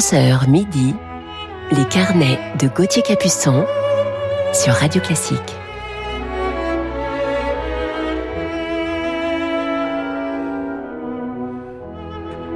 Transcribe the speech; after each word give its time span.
11h 0.00 0.48
midi, 0.48 0.94
les 1.72 1.84
carnets 1.84 2.38
de 2.58 2.68
Gauthier 2.68 3.02
Capuçon 3.02 3.66
sur 4.54 4.72
Radio 4.72 4.98
Classique. 5.02 5.38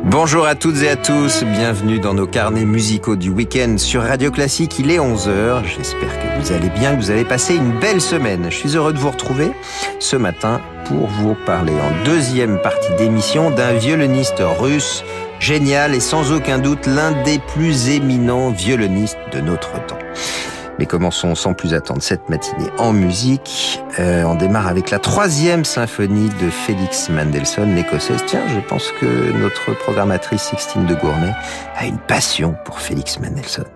Bonjour 0.04 0.46
à 0.46 0.54
toutes 0.54 0.80
et 0.82 0.88
à 0.88 0.96
tous, 0.96 1.44
bienvenue 1.44 1.98
dans 1.98 2.14
nos 2.14 2.26
carnets 2.26 2.64
musicaux 2.64 3.16
du 3.16 3.29
week-end 3.29 3.76
sur 3.76 4.00
Radio 4.00 4.30
Classique. 4.30 4.79
Il 4.79 4.90
est 4.90 4.98
11h, 4.98 5.64
j'espère 5.66 6.18
que 6.18 6.40
vous 6.40 6.50
allez 6.50 6.70
bien, 6.70 6.95
que 6.95 7.00
vous 7.02 7.11
avez 7.11 7.26
passé 7.26 7.56
une 7.56 7.79
belle 7.79 8.00
semaine. 8.00 8.46
Je 8.48 8.56
suis 8.56 8.74
heureux 8.74 8.95
de 8.95 8.98
vous 8.98 9.11
retrouver 9.11 9.50
ce 10.00 10.17
matin 10.17 10.62
pour 10.86 11.08
vous 11.08 11.34
parler 11.45 11.75
en 11.75 12.04
deuxième 12.06 12.58
partie 12.62 12.95
d'émission 12.96 13.50
d'un 13.50 13.75
violoniste 13.75 14.42
russe 14.58 15.04
génial 15.44 15.94
et 15.94 16.00
sans 16.00 16.32
aucun 16.32 16.58
doute 16.58 16.86
l'un 16.86 17.12
des 17.22 17.39
plus 17.39 17.90
éminents 17.90 18.50
violonistes 18.50 19.18
de 19.30 19.40
notre 19.40 19.72
temps. 19.84 19.98
Mais 20.79 20.86
commençons 20.86 21.34
sans 21.34 21.53
plus 21.53 21.75
attendre 21.75 22.03
cette 22.03 22.30
matinée 22.30 22.70
en 22.79 22.94
musique. 22.94 23.79
Euh, 23.98 24.25
on 24.25 24.36
démarre 24.36 24.68
avec 24.68 24.90
la 24.90 24.98
troisième 24.98 25.67
symphonie 25.67 26.30
de 26.40 26.48
Félix 26.48 27.11
Mendelssohn, 27.11 27.75
l'écossaise. 27.75 28.25
Tiens, 28.26 28.43
je 28.48 28.58
pense 28.61 28.90
que 28.98 29.32
notre 29.39 29.76
programmatrice 29.80 30.44
Sixtine 30.44 30.86
de 30.86 30.94
Gournay 30.94 31.32
a 31.76 31.84
une 31.84 31.98
passion 31.98 32.56
pour 32.64 32.81
Félix 32.81 33.20
Mendelssohn. 33.20 33.67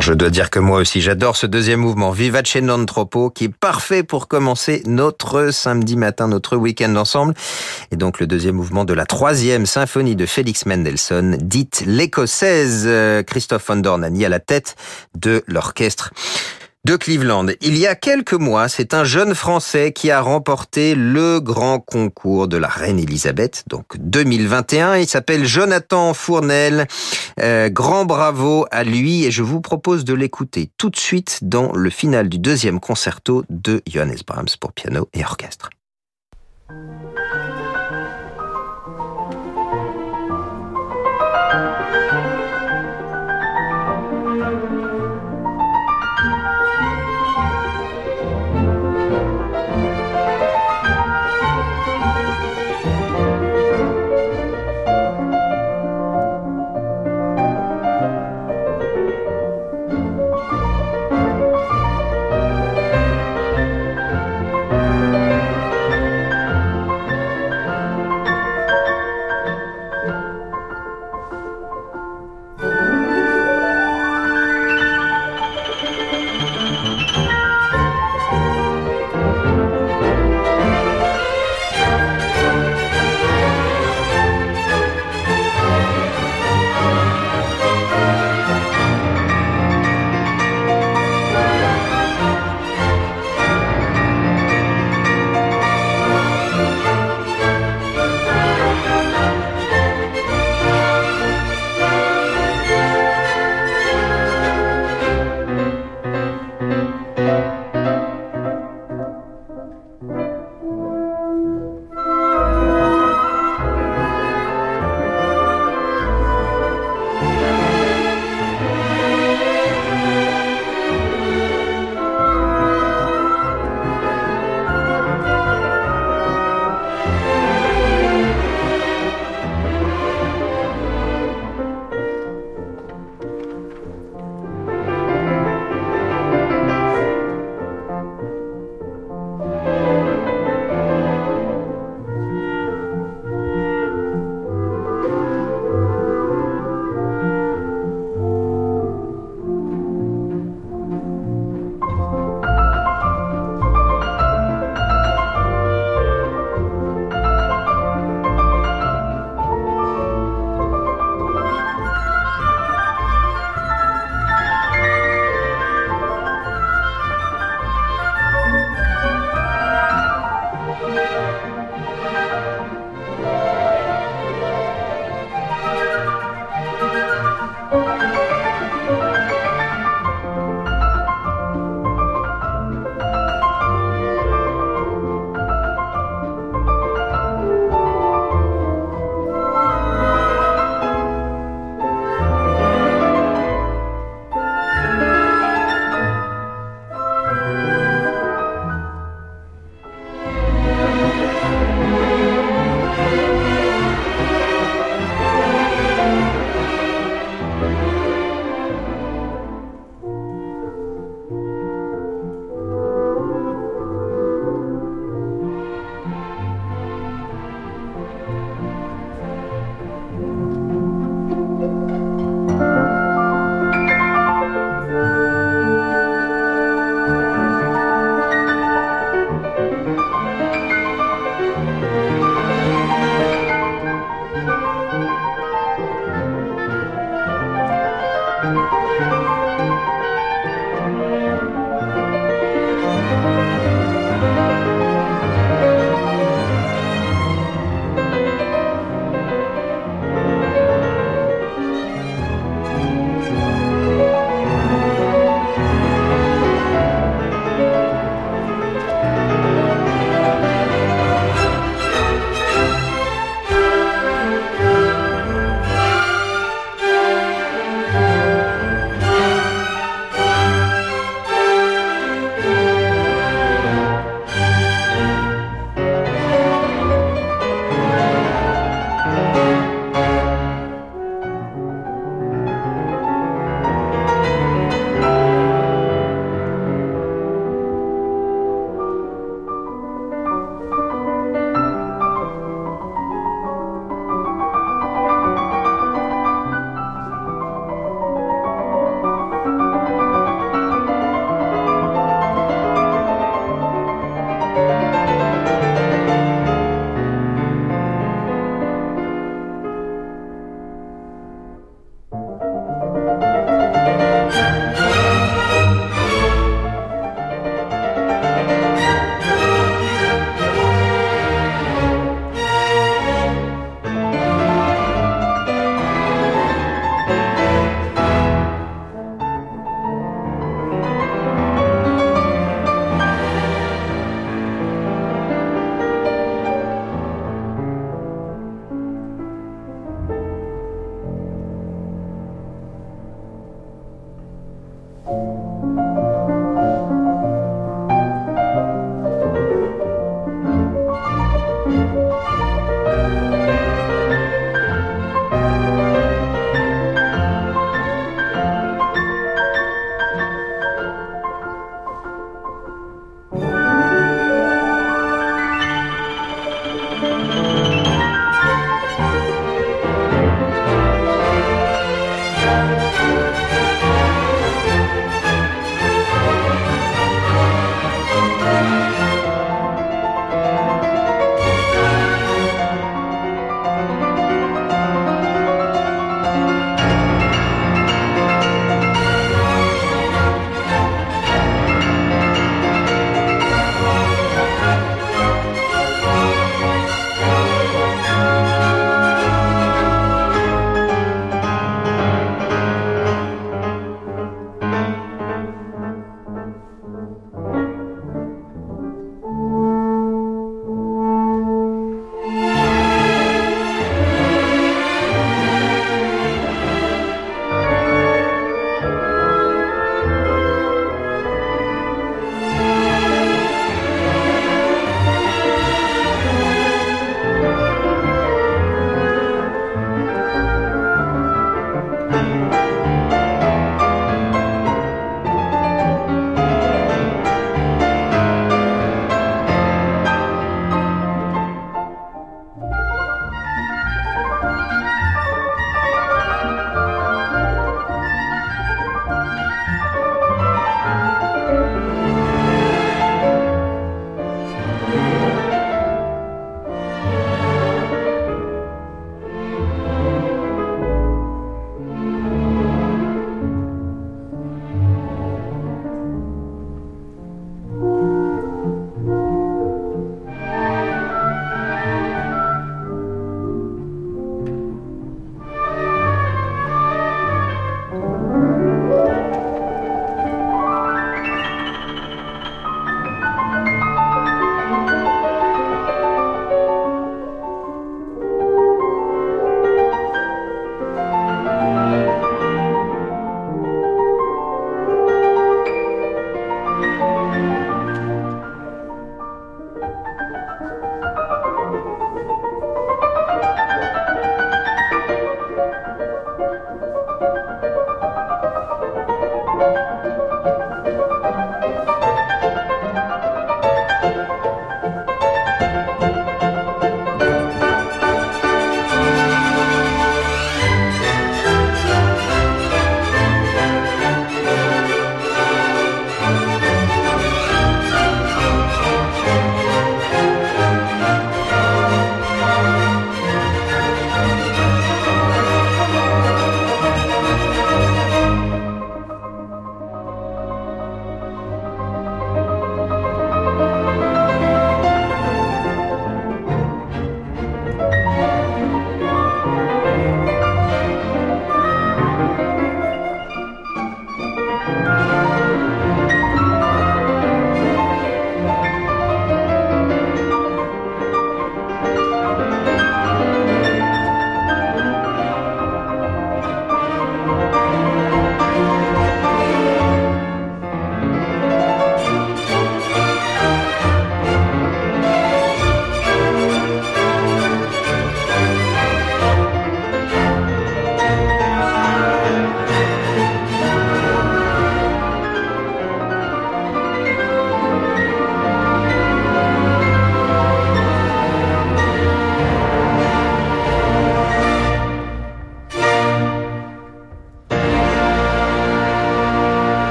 Je 0.00 0.14
dois 0.14 0.30
dire 0.30 0.48
que 0.48 0.58
moi 0.58 0.78
aussi, 0.78 1.02
j'adore 1.02 1.36
ce 1.36 1.46
deuxième 1.46 1.80
mouvement, 1.80 2.10
Vivace 2.10 2.56
non 2.56 2.86
troppo, 2.86 3.28
qui 3.28 3.44
est 3.44 3.54
parfait 3.54 4.02
pour 4.02 4.28
commencer 4.28 4.82
notre 4.86 5.50
samedi 5.50 5.96
matin, 5.96 6.28
notre 6.28 6.56
week-end 6.56 6.96
ensemble. 6.96 7.34
Et 7.92 7.96
donc, 7.96 8.18
le 8.18 8.26
deuxième 8.26 8.54
mouvement 8.54 8.86
de 8.86 8.94
la 8.94 9.04
troisième 9.04 9.66
symphonie 9.66 10.16
de 10.16 10.24
Félix 10.24 10.64
Mendelssohn, 10.64 11.36
dite 11.36 11.82
l'écossaise, 11.86 12.84
euh, 12.86 13.22
Christophe 13.22 13.66
von 13.66 13.76
Dornani 13.76 14.24
à 14.24 14.30
la 14.30 14.40
tête 14.40 14.74
de 15.14 15.44
l'orchestre 15.46 16.12
de 16.84 16.96
Cleveland. 16.96 17.46
Il 17.60 17.76
y 17.76 17.86
a 17.86 17.94
quelques 17.94 18.32
mois, 18.32 18.68
c'est 18.68 18.94
un 18.94 19.04
jeune 19.04 19.34
Français 19.34 19.92
qui 19.92 20.10
a 20.10 20.20
remporté 20.20 20.94
le 20.94 21.40
grand 21.40 21.78
concours 21.78 22.48
de 22.48 22.56
la 22.56 22.68
Reine 22.68 22.98
Elisabeth, 22.98 23.64
donc 23.68 23.84
2021. 23.98 24.96
Il 24.96 25.06
s'appelle 25.06 25.44
Jonathan 25.44 26.14
Fournel. 26.14 26.86
Euh, 27.40 27.68
grand 27.68 28.04
bravo 28.04 28.66
à 28.70 28.84
lui 28.84 29.24
et 29.24 29.30
je 29.30 29.42
vous 29.42 29.60
propose 29.60 30.04
de 30.04 30.14
l'écouter 30.14 30.70
tout 30.78 30.90
de 30.90 30.96
suite 30.96 31.40
dans 31.42 31.72
le 31.72 31.90
final 31.90 32.28
du 32.28 32.38
deuxième 32.38 32.80
concerto 32.80 33.44
de 33.50 33.82
Johannes 33.86 34.16
Brahms 34.26 34.56
pour 34.58 34.72
piano 34.72 35.08
et 35.12 35.24
orchestre. 35.24 35.70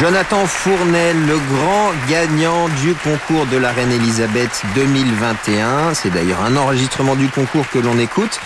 Jonathan 0.00 0.46
Fournel, 0.46 1.26
le 1.26 1.38
grand 1.54 1.92
gagnant 2.08 2.70
du 2.82 2.94
concours 2.94 3.44
de 3.44 3.58
la 3.58 3.70
Reine 3.70 3.92
Elisabeth 3.92 4.62
2021. 4.74 5.92
C'est 5.92 6.08
d'ailleurs 6.08 6.42
un 6.42 6.56
enregistrement 6.56 7.16
du 7.16 7.28
concours 7.28 7.68
que 7.68 7.78
l'on 7.78 7.98
écoute 7.98 8.40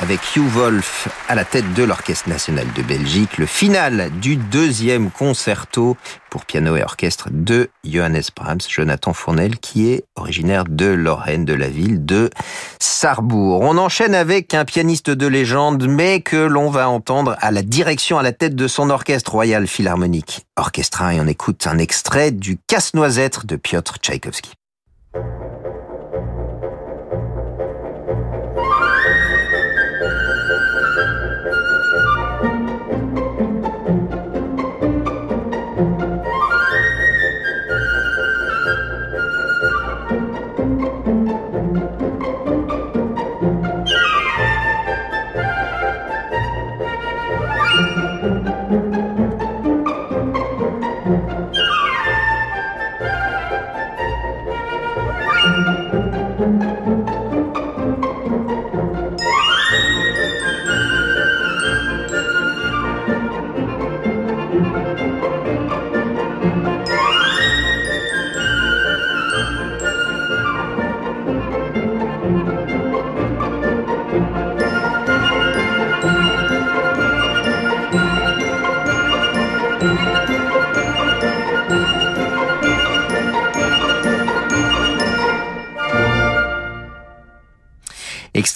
avec 0.00 0.20
Hugh 0.34 0.48
Wolf 0.48 1.08
à 1.28 1.34
la 1.34 1.44
tête 1.44 1.74
de 1.74 1.84
l'Orchestre 1.84 2.28
national 2.28 2.66
de 2.74 2.82
Belgique, 2.82 3.38
le 3.38 3.46
final 3.46 4.10
du 4.20 4.36
deuxième 4.36 5.10
concerto 5.10 5.96
pour 6.30 6.46
piano 6.46 6.76
et 6.76 6.82
orchestre 6.82 7.28
de 7.30 7.68
Johannes 7.84 8.22
Brahms, 8.34 8.60
Jonathan 8.68 9.12
Fournel, 9.12 9.58
qui 9.58 9.90
est 9.90 10.04
originaire 10.16 10.64
de 10.68 10.86
Lorraine, 10.86 11.44
de 11.44 11.54
la 11.54 11.68
ville 11.68 12.04
de 12.04 12.30
Sarrebourg. 12.78 13.60
On 13.60 13.76
enchaîne 13.76 14.14
avec 14.14 14.54
un 14.54 14.64
pianiste 14.64 15.10
de 15.10 15.26
légende, 15.26 15.86
mais 15.86 16.22
que 16.22 16.36
l'on 16.36 16.70
va 16.70 16.88
entendre 16.88 17.36
à 17.40 17.50
la 17.50 17.62
direction, 17.62 18.18
à 18.18 18.22
la 18.22 18.32
tête 18.32 18.54
de 18.54 18.68
son 18.68 18.90
orchestre 18.90 19.32
royal 19.32 19.66
philharmonique 19.66 20.46
orchestra, 20.56 21.14
et 21.14 21.20
on 21.20 21.26
écoute 21.26 21.66
un 21.66 21.78
extrait 21.78 22.30
du 22.30 22.58
Casse-Noisette 22.66 23.44
de 23.46 23.56
Piotr 23.56 23.98
Tchaïkovski. 23.98 24.52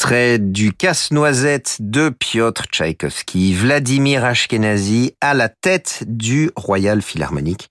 Extrait 0.04 0.38
du 0.38 0.74
Casse-Noisette 0.74 1.78
de 1.80 2.10
Piotr 2.10 2.64
Tchaïkovski, 2.66 3.54
Vladimir 3.54 4.22
Ashkenazi 4.22 5.16
à 5.22 5.32
la 5.32 5.48
tête 5.48 6.04
du 6.06 6.50
Royal 6.56 7.00
Philharmonique 7.00 7.70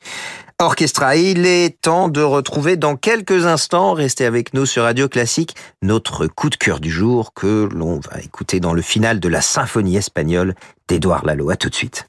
Orchestra. 0.58 1.16
Il 1.16 1.46
est 1.46 1.80
temps 1.80 2.10
de 2.10 2.24
retrouver 2.24 2.76
dans 2.76 2.96
quelques 2.96 3.46
instants, 3.46 3.94
restez 3.94 4.26
avec 4.26 4.56
nous 4.56 4.66
sur 4.66 4.82
Radio 4.82 5.08
Classique, 5.08 5.56
notre 5.84 6.26
coup 6.26 6.50
de 6.50 6.56
cœur 6.56 6.80
du 6.80 6.90
jour 6.90 7.36
que 7.36 7.70
l'on 7.72 8.00
va 8.00 8.20
écouter 8.24 8.60
dans 8.60 8.74
le 8.74 8.82
final 8.82 9.20
de 9.20 9.30
la 9.30 9.42
symphonie 9.42 9.98
espagnole 9.98 10.56
d'Edouard 10.88 11.28
Lalo. 11.28 11.52
À 11.52 11.56
tout 11.56 11.70
de 11.70 11.76
suite. 11.76 12.08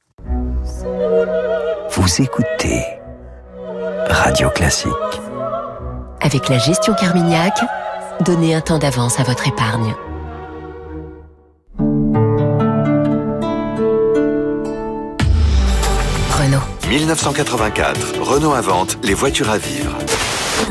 Vous 1.91 2.23
écoutez 2.23 2.83
Radio 4.09 4.49
Classique. 4.49 4.91
Avec 6.23 6.49
la 6.49 6.57
gestion 6.57 6.95
Carmignac, 6.95 7.59
Donnez 8.21 8.55
un 8.55 8.61
temps 8.61 8.79
d'avance 8.79 9.19
à 9.19 9.25
votre 9.25 9.49
épargne. 9.49 9.95
1984, 16.89 18.21
Renault 18.21 18.53
invente 18.53 18.99
les 19.03 19.15
voitures 19.15 19.49
à 19.49 19.57
vivre. 19.57 19.97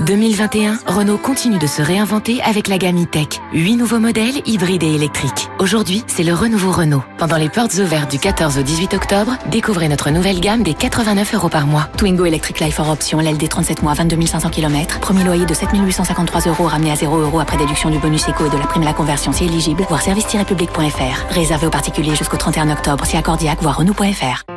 2021, 0.06 0.80
Renault 0.86 1.18
continue 1.18 1.58
de 1.58 1.66
se 1.68 1.82
réinventer 1.82 2.42
avec 2.44 2.68
la 2.68 2.78
gamme 2.78 3.02
e-tech. 3.02 3.42
8 3.54 3.78
nouveaux 3.78 4.00
modèles 4.00 4.42
hybrides 4.46 4.84
et 4.84 4.94
électriques. 4.94 5.50
Aujourd'hui, 5.60 6.04
c'est 6.08 6.24
le 6.24 6.34
renouveau 6.34 6.72
Renault. 6.72 7.04
Pendant 7.18 7.38
les 7.38 7.50
portes 7.50 7.74
ouvertes 7.76 8.12
du 8.12 8.20
14 8.20 8.60
au 8.60 8.62
18 8.62 8.94
octobre, 8.94 9.38
découvrez 9.50 9.90
notre 9.90 10.12
nouvelle 10.12 10.40
gamme 10.40 10.62
des 10.62 10.76
89 10.76 11.34
euros 11.34 11.50
par 11.50 11.66
mois. 11.66 11.90
Twingo 11.98 12.26
Electric 12.26 12.60
Life 12.60 12.76
for 12.76 12.90
Option, 12.90 13.20
LLD 13.20 13.50
37 13.50 13.82
mois, 13.82 13.94
22 13.94 14.24
500 14.26 14.50
km. 14.50 15.00
Premier 15.00 15.24
loyer 15.24 15.46
de 15.46 15.54
7 15.54 15.70
853 15.74 16.42
euros 16.42 16.68
ramené 16.68 16.92
à 16.92 16.96
0 16.96 17.18
euros 17.18 17.40
après 17.40 17.58
déduction 17.58 17.90
du 17.90 17.98
bonus 17.98 18.28
éco 18.28 18.46
et 18.46 18.50
de 18.50 18.58
la 18.58 18.68
prime 18.68 18.84
la 18.84 18.94
conversion 18.94 19.32
si 19.32 19.46
éligible. 19.46 19.84
Voir 19.90 20.02
service-public.fr. 20.02 21.34
Réservé 21.34 21.68
aux 21.68 21.72
particuliers 21.72 22.16
jusqu'au 22.16 22.38
31 22.38 22.70
octobre 22.70 23.04
si 23.06 23.18
accordiaque, 23.18 23.62
voir 23.62 23.78
Renault.fr. 23.78 24.53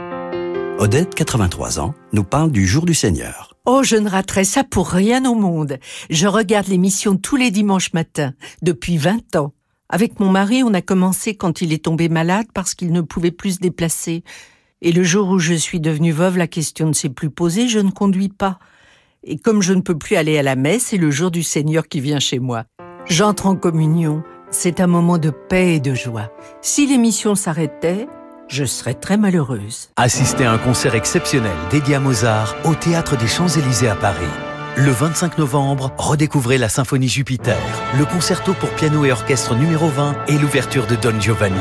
Odette, 0.79 1.15
83 1.15 1.81
ans, 1.81 1.95
nous 2.13 2.23
parle 2.23 2.53
du 2.53 2.67
jour 2.67 2.85
du 2.85 2.93
Seigneur. 2.93 3.57
Oh, 3.65 3.83
je 3.83 3.97
ne 3.97 4.11
raterai 4.11 4.45
ça 4.45 4.63
pour 4.63 4.91
rien 4.91 5.25
au 5.25 5.35
monde. 5.35 5.79
Je 6.11 6.27
regarde 6.27 6.69
l'émission 6.69 7.17
tous 7.17 7.37
les 7.37 7.51
dimanches 7.51 7.95
matins, 7.95 8.35
depuis 8.61 8.99
20 8.99 9.37
ans. 9.37 9.55
Avec 9.89 10.21
mon 10.21 10.31
mari, 10.31 10.63
on 10.63 10.75
a 10.75 10.83
commencé 10.83 11.35
quand 11.35 11.63
il 11.63 11.73
est 11.73 11.87
tombé 11.87 12.11
malade 12.11 12.45
parce 12.53 12.75
qu'il 12.75 12.93
ne 12.93 13.01
pouvait 13.01 13.31
plus 13.31 13.53
se 13.53 13.59
déplacer. 13.59 14.23
Et 14.83 14.93
le 14.93 15.03
jour 15.03 15.31
où 15.31 15.39
je 15.39 15.55
suis 15.55 15.81
devenue 15.81 16.13
veuve, 16.13 16.37
la 16.37 16.47
question 16.47 16.89
ne 16.89 16.93
s'est 16.93 17.09
plus 17.09 17.31
posée, 17.31 17.69
je 17.69 17.79
ne 17.79 17.91
conduis 17.91 18.29
pas. 18.29 18.59
Et 19.25 19.39
comme 19.39 19.63
je 19.63 19.73
ne 19.73 19.81
peux 19.81 19.97
plus 19.97 20.17
aller 20.17 20.37
à 20.37 20.43
la 20.43 20.57
messe, 20.57 20.89
c'est 20.89 20.99
le 20.99 21.11
jour 21.11 21.31
du 21.31 21.43
Seigneur 21.43 21.89
qui 21.89 22.03
vient 22.03 22.21
chez 22.21 22.39
moi. 22.39 22.65
J'entre 23.07 23.47
en 23.47 23.57
communion. 23.57 24.23
C'est 24.51 24.81
un 24.81 24.87
moment 24.87 25.17
de 25.17 25.31
paix 25.31 25.77
et 25.77 25.81
de 25.81 25.95
joie. 25.95 26.31
Si 26.61 26.87
l'émission 26.87 27.35
s'arrêtait, 27.35 28.07
je 28.49 28.65
serais 28.65 28.95
très 28.95 29.17
malheureuse. 29.17 29.91
Assistez 29.97 30.45
à 30.45 30.53
un 30.53 30.59
concert 30.59 30.95
exceptionnel 30.95 31.57
dédié 31.71 31.97
à 31.97 32.01
Mozart 32.01 32.57
au 32.65 32.75
Théâtre 32.75 33.17
des 33.17 33.27
Champs-Élysées 33.27 33.89
à 33.89 33.97
Paris. 33.97 34.25
Le 34.77 34.91
25 34.91 35.39
novembre, 35.39 35.93
redécouvrez 35.97 36.59
la 36.59 36.69
Symphonie 36.69 37.09
Jupiter, 37.09 37.57
le 37.99 38.05
concerto 38.05 38.53
pour 38.53 38.69
piano 38.71 39.05
et 39.05 39.13
orchestre 39.13 39.55
numéro 39.55 39.89
20 39.89 40.15
et 40.29 40.39
l'ouverture 40.39 40.87
de 40.87 40.97
Don 40.97 41.19
Giovanni. 41.19 41.57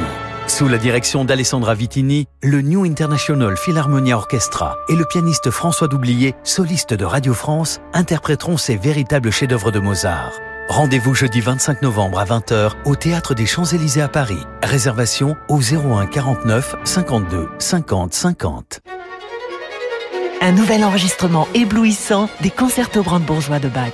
Sous 0.48 0.68
la 0.68 0.78
direction 0.78 1.26
d'Alessandra 1.26 1.74
Vitini, 1.74 2.28
le 2.44 2.62
New 2.62 2.84
International 2.84 3.58
Philharmonia 3.58 4.16
Orchestra 4.16 4.76
et 4.90 4.96
le 4.96 5.06
pianiste 5.06 5.50
François 5.50 5.88
Doublier, 5.88 6.36
soliste 6.44 6.94
de 6.94 7.06
Radio 7.06 7.34
France, 7.34 7.80
interpréteront 7.94 8.58
ces 8.58 8.76
véritables 8.76 9.32
chefs-d'œuvre 9.32 9.72
de 9.72 9.80
Mozart. 9.80 10.34
Rendez-vous 10.68 11.14
jeudi 11.14 11.42
25 11.42 11.84
novembre 11.84 12.18
à 12.18 12.26
20h 12.26 12.72
au 12.86 12.96
Théâtre 12.96 13.36
des 13.36 13.46
Champs-Élysées 13.46 14.02
à 14.02 14.08
Paris. 14.08 14.40
Réservation 14.64 15.38
au 15.48 15.60
01 15.60 16.08
49 16.08 16.76
52 16.84 17.48
50 17.60 18.14
50. 18.14 18.80
Un 20.42 20.52
nouvel 20.52 20.84
enregistrement 20.84 21.48
éblouissant 21.54 22.30
des 22.42 22.50
concertos 22.50 23.04
brandebourgeois 23.04 23.60
de 23.60 23.70
Bach. 23.70 23.94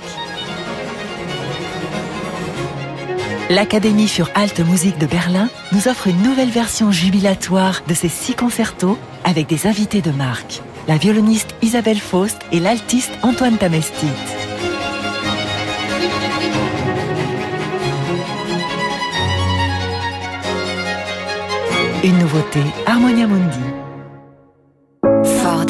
L'Académie 3.50 4.08
für 4.08 4.30
Alte 4.34 4.60
Musik 4.60 4.96
de 4.96 5.06
Berlin 5.06 5.50
nous 5.72 5.88
offre 5.88 6.06
une 6.06 6.22
nouvelle 6.22 6.50
version 6.50 6.90
jubilatoire 6.90 7.82
de 7.86 7.92
ces 7.92 8.08
six 8.08 8.34
concertos 8.34 8.98
avec 9.24 9.46
des 9.46 9.66
invités 9.66 10.00
de 10.00 10.10
marque. 10.10 10.62
La 10.88 10.96
violoniste 10.96 11.54
Isabelle 11.60 12.00
Faust 12.00 12.38
et 12.50 12.60
l'altiste 12.60 13.12
Antoine 13.22 13.58
Tamestit. 13.58 14.06
Une 22.04 22.18
nouveauté, 22.18 22.60
Harmonia 22.86 23.28
Mundi. 23.28 23.58
Ford. 25.40 25.66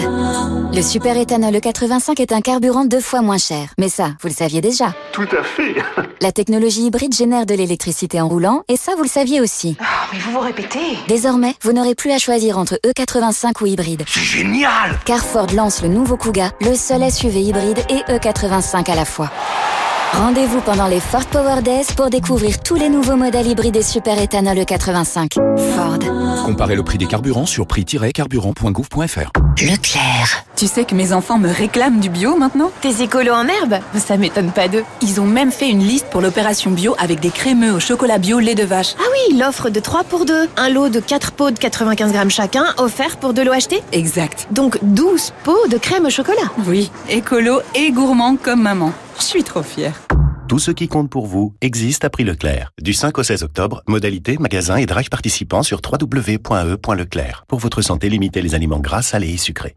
Le 0.75 0.81
super 0.81 1.19
éthanol 1.19 1.55
E85 1.57 2.23
est 2.23 2.33
un 2.33 2.41
carburant 2.41 2.87
deux 2.87 3.01
fois 3.03 3.21
moins 3.21 3.37
cher. 3.37 3.69
Mais 3.79 3.91
ça, 3.91 4.13
vous 4.23 4.29
le 4.29 4.35
saviez 4.35 4.63
déjà. 4.63 4.95
Tout 5.13 5.29
à 5.39 5.43
fait. 5.43 5.75
La 6.23 6.33
technologie 6.33 6.87
hybride 6.87 7.15
génère 7.15 7.45
de 7.45 7.55
l'électricité 7.55 8.19
en 8.19 8.29
roulant, 8.29 8.63
et 8.69 8.77
ça, 8.77 8.93
vous 8.97 9.03
le 9.03 9.09
saviez 9.11 9.43
aussi. 9.43 9.77
Oh, 9.79 9.85
mais 10.13 10.19
vous 10.21 10.31
vous 10.33 10.41
répétez. 10.41 10.99
Désormais, 11.07 11.55
vous 11.61 11.73
n'aurez 11.73 11.95
plus 11.95 12.13
à 12.13 12.19
choisir 12.19 12.57
entre 12.57 12.79
E85 12.87 13.63
ou 13.63 13.67
hybride. 13.67 14.05
C'est 14.07 14.21
génial 14.21 14.99
Car 15.05 15.23
Ford 15.23 15.49
lance 15.55 15.83
le 15.83 15.89
nouveau 15.89 16.17
Kuga, 16.17 16.53
le 16.63 16.75
seul 16.75 17.11
SUV 17.11 17.41
hybride 17.43 17.81
et 17.91 18.11
E85 18.11 18.91
à 18.91 18.95
la 18.95 19.05
fois. 19.05 19.31
Rendez-vous 20.13 20.61
pendant 20.61 20.89
les 20.89 21.01
Ford 21.01 21.25
Power 21.25 21.63
Days 21.63 21.87
pour 21.97 22.11
découvrir 22.11 22.63
tous 22.63 22.75
les 22.75 22.91
nouveaux 22.91 23.17
modèles 23.17 23.47
hybrides 23.47 23.77
et 23.77 23.83
super 23.83 24.21
éthanol 24.21 24.59
E85. 24.59 25.33
Ford. 25.75 25.99
Comparez 26.45 26.77
le 26.77 26.83
prix 26.83 26.99
des 26.99 27.07
carburants 27.07 27.47
sur 27.47 27.67
prix-carburant.gouv.fr. 27.67 29.31
Leclerc. 29.63 30.45
Tu 30.55 30.67
sais 30.67 30.85
que 30.85 30.95
mes 30.95 31.13
enfants 31.15 31.39
me 31.39 31.49
réclament 31.51 31.99
du 31.99 32.11
bio 32.11 32.37
maintenant? 32.37 32.71
Tes 32.83 33.03
écolos 33.03 33.33
en 33.33 33.47
herbe? 33.49 33.77
Ça 33.97 34.19
m'étonne 34.19 34.51
pas 34.53 34.69
d'eux. 34.69 34.85
Ils 35.01 35.19
ont 35.21 35.27
même 35.27 35.51
fait 35.51 35.71
une 35.71 35.83
liste 35.83 36.07
pour 36.11 36.21
l'opération 36.21 36.71
bio 36.71 36.95
avec 36.99 37.21
des 37.21 37.31
crémeux 37.31 37.73
au 37.73 37.81
chocolat 37.81 38.19
bio 38.19 38.39
lait 38.39 38.55
de 38.55 38.65
vache. 38.65 38.95
Ah 38.99 39.05
oui, 39.31 39.39
l'offre 39.39 39.71
de 39.71 39.81
3 39.81 40.05
pour 40.05 40.27
2. 40.27 40.49
Un 40.59 40.69
lot 40.69 40.91
de 40.91 41.01
4 41.01 41.33
pots 41.33 41.51
de 41.51 41.59
95 41.59 42.13
grammes 42.13 42.31
chacun, 42.31 42.67
offert 42.77 43.17
pour 43.17 43.33
deux 43.33 43.45
lots 43.45 43.53
achetés 43.53 43.83
Exact. 43.93 44.47
Donc 44.51 44.79
12 44.83 45.33
pots 45.43 45.69
de 45.69 45.79
crème 45.79 46.05
au 46.05 46.11
chocolat. 46.11 46.51
Oui, 46.67 46.91
écolo 47.09 47.61
et 47.75 47.91
gourmand 47.93 48.37
comme 48.37 48.63
maman. 48.63 48.93
Je 49.19 49.23
suis 49.23 49.45
trop 49.45 49.63
fière. 49.63 50.01
Tout 50.49 50.59
ce 50.59 50.71
qui 50.71 50.89
compte 50.89 51.09
pour 51.09 51.27
vous 51.27 51.55
existe 51.61 52.05
à 52.05 52.11
prix 52.11 52.25
Leclerc. 52.25 52.73
Du 52.81 52.93
5 52.93 53.17
au 53.17 53.23
16 53.23 53.43
octobre, 53.43 53.83
modalité, 53.87 54.37
magasin 54.39 54.77
et 54.77 54.87
drive 54.87 55.09
participants 55.09 55.63
sur 55.63 55.81
www.e.leclerc. 55.81 57.45
Pour 57.49 57.59
votre 57.59 57.81
santé, 57.81 58.11
limitez 58.11 58.43
les 58.43 58.55
aliments 58.55 58.81
gras, 58.81 59.03
salés 59.03 59.31
et 59.31 59.39
sucrés. 59.39 59.75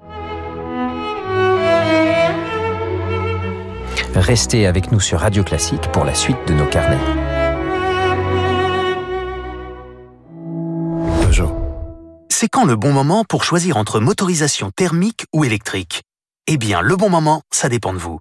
Restez 4.16 4.66
avec 4.66 4.92
nous 4.92 5.00
sur 5.00 5.20
Radio 5.20 5.44
Classique 5.44 5.92
pour 5.92 6.06
la 6.06 6.14
suite 6.14 6.38
de 6.48 6.54
nos 6.54 6.66
carnets. 6.66 7.00
Peugeot. 11.22 11.56
C'est 12.30 12.48
quand 12.48 12.66
le 12.66 12.76
bon 12.76 12.92
moment 12.92 13.24
pour 13.24 13.44
choisir 13.44 13.78
entre 13.78 14.00
motorisation 14.00 14.72
thermique 14.76 15.26
ou 15.34 15.44
électrique? 15.44 16.04
Eh 16.48 16.58
bien, 16.58 16.82
le 16.82 16.96
bon 16.96 17.10
moment, 17.10 17.42
ça 17.52 17.70
dépend 17.70 17.94
de 17.94 17.98
vous. 17.98 18.20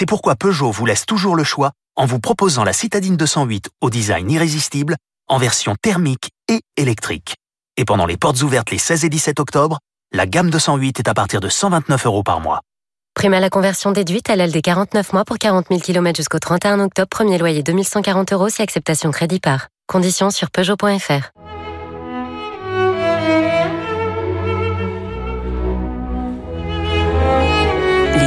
C'est 0.00 0.06
pourquoi 0.06 0.34
Peugeot 0.34 0.70
vous 0.70 0.86
laisse 0.86 1.04
toujours 1.04 1.36
le 1.36 1.44
choix 1.44 1.72
en 1.94 2.06
vous 2.06 2.20
proposant 2.20 2.64
la 2.64 2.72
Citadine 2.72 3.18
208 3.18 3.68
au 3.82 3.90
design 3.90 4.30
irrésistible 4.30 4.96
en 5.28 5.36
version 5.36 5.74
thermique 5.78 6.30
et 6.48 6.62
électrique. 6.78 7.34
Et 7.76 7.84
pendant 7.84 8.06
les 8.06 8.16
portes 8.16 8.40
ouvertes 8.40 8.70
les 8.70 8.78
16 8.78 9.04
et 9.04 9.10
17 9.10 9.40
octobre, 9.40 9.78
la 10.10 10.24
gamme 10.24 10.48
208 10.48 11.00
est 11.00 11.08
à 11.10 11.12
partir 11.12 11.40
de 11.40 11.50
129 11.50 12.06
euros 12.06 12.22
par 12.22 12.40
mois. 12.40 12.62
Prime 13.12 13.34
à 13.34 13.40
la 13.40 13.50
conversion 13.50 13.92
déduite 13.92 14.30
à 14.30 14.36
l'aile 14.36 14.52
des 14.52 14.62
49 14.62 15.12
mois 15.12 15.26
pour 15.26 15.36
40 15.36 15.66
000 15.68 15.80
km 15.80 16.16
jusqu'au 16.16 16.38
31 16.38 16.80
octobre, 16.80 17.08
premier 17.10 17.36
loyer 17.36 17.62
2140 17.62 18.32
euros 18.32 18.48
si 18.48 18.62
acceptation 18.62 19.10
crédit 19.10 19.38
par. 19.38 19.68
Conditions 19.86 20.30
sur 20.30 20.50
Peugeot.fr. 20.50 21.28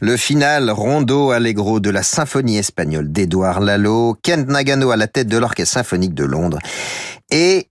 Le 0.00 0.18
final 0.18 0.70
rondo 0.70 1.30
allegro 1.30 1.80
de 1.80 1.88
la 1.88 2.02
symphonie 2.02 2.58
espagnole 2.58 3.10
d'Edouard 3.10 3.60
Lalo, 3.60 4.18
Kent 4.22 4.46
Nagano 4.48 4.90
à 4.90 4.96
la 4.96 5.06
tête 5.06 5.26
de 5.26 5.38
l'Orchestre 5.38 5.72
symphonique 5.72 6.12
de 6.12 6.24
Londres 6.24 6.58
et 7.30 7.70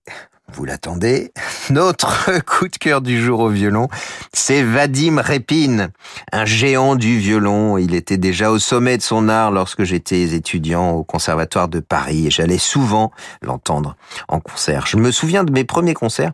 vous 0.53 0.63
l'attendez, 0.63 1.31
notre 1.69 2.39
coup 2.45 2.67
de 2.67 2.77
cœur 2.77 3.01
du 3.01 3.21
jour 3.21 3.39
au 3.39 3.49
violon, 3.49 3.87
c'est 4.31 4.63
Vadim 4.63 5.19
Repin, 5.19 5.89
un 6.31 6.45
géant 6.45 6.95
du 6.95 7.17
violon. 7.17 7.77
Il 7.77 7.95
était 7.95 8.17
déjà 8.17 8.51
au 8.51 8.59
sommet 8.59 8.97
de 8.97 9.01
son 9.01 9.27
art 9.27 9.51
lorsque 9.51 9.83
j'étais 9.83 10.35
étudiant 10.35 10.91
au 10.91 11.03
Conservatoire 11.03 11.67
de 11.67 11.79
Paris 11.79 12.27
et 12.27 12.31
j'allais 12.31 12.57
souvent 12.57 13.11
l'entendre 13.41 13.95
en 14.27 14.39
concert. 14.39 14.85
Je 14.85 14.97
me 14.97 15.11
souviens 15.11 15.43
de 15.43 15.51
mes 15.51 15.63
premiers 15.63 15.93
concerts 15.93 16.31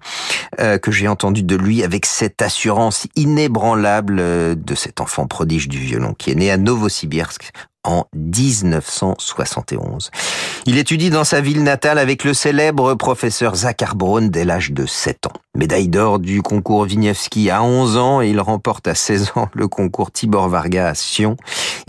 euh, 0.59 0.77
que 0.77 0.91
j'ai 0.91 1.07
entendus 1.07 1.43
de 1.43 1.55
lui 1.55 1.83
avec 1.83 2.05
cette 2.05 2.41
assurance 2.41 3.07
inébranlable 3.15 4.17
euh, 4.19 4.55
de 4.55 4.75
cet 4.75 5.01
enfant 5.01 5.25
prodige 5.25 5.67
du 5.67 5.79
violon 5.79 6.13
qui 6.13 6.31
est 6.31 6.35
né 6.35 6.51
à 6.51 6.57
Novosibirsk 6.57 7.51
en 7.83 8.05
1971. 8.15 10.11
Il 10.65 10.77
étudie 10.77 11.09
dans 11.09 11.23
sa 11.23 11.41
ville 11.41 11.63
natale 11.63 11.97
avec 11.97 12.23
le 12.23 12.33
célèbre 12.33 12.93
professeur 12.95 13.55
Zachar 13.55 13.95
Braun 13.95 14.29
dès 14.29 14.45
l'âge 14.45 14.71
de 14.71 14.85
7 14.85 15.27
ans. 15.27 15.33
Médaille 15.57 15.89
d'or 15.89 16.19
du 16.19 16.41
concours 16.41 16.83
Wieniawski 16.83 17.49
à 17.49 17.61
11 17.61 17.97
ans 17.97 18.21
et 18.21 18.29
il 18.29 18.39
remporte 18.39 18.87
à 18.87 18.95
16 18.95 19.33
ans 19.35 19.49
le 19.53 19.67
concours 19.67 20.09
Tibor 20.09 20.47
Varga 20.47 20.87
à 20.87 20.95
Sion 20.95 21.35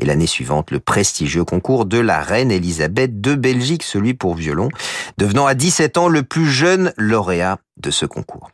et 0.01 0.05
l'année 0.05 0.27
suivante 0.27 0.73
le 0.73 0.81
prestigieux 0.81 1.45
concours 1.45 1.85
de 1.85 1.99
la 1.99 2.21
reine 2.23 2.51
Elisabeth 2.51 3.21
de 3.21 3.37
Belgique, 3.37 3.85
celui 3.85 4.15
pour 4.15 4.35
violon, 4.35 4.69
devenant 5.17 5.47
à 5.47 5.55
17 5.55 5.97
ans 5.97 6.09
le 6.09 6.25
plus 6.25 6.51
jeune 6.51 6.93
lauréat 6.97 7.59
de 7.77 7.93
ce 7.93 8.05
concours. 8.05 8.51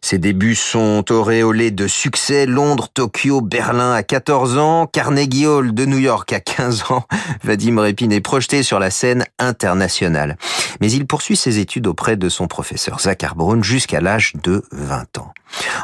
Ses 0.00 0.18
débuts 0.18 0.54
sont 0.54 1.04
auréolés 1.10 1.70
de 1.70 1.86
succès. 1.86 2.46
Londres, 2.46 2.88
Tokyo, 2.92 3.40
Berlin 3.40 3.92
à 3.92 4.02
14 4.02 4.58
ans, 4.58 4.86
Carnegie 4.86 5.46
Hall 5.46 5.74
de 5.74 5.84
New 5.84 5.98
York 5.98 6.32
à 6.32 6.40
15 6.40 6.84
ans. 6.90 7.04
Vadim 7.44 7.80
Repin 7.80 8.10
est 8.10 8.20
projeté 8.20 8.62
sur 8.62 8.78
la 8.78 8.90
scène 8.90 9.24
internationale. 9.38 10.36
Mais 10.80 10.90
il 10.90 11.06
poursuit 11.06 11.36
ses 11.36 11.58
études 11.58 11.86
auprès 11.86 12.16
de 12.16 12.28
son 12.28 12.46
professeur 12.46 13.00
Zachar 13.00 13.34
Braun 13.34 13.62
jusqu'à 13.62 14.00
l'âge 14.00 14.34
de 14.42 14.64
20 14.72 15.18
ans. 15.18 15.32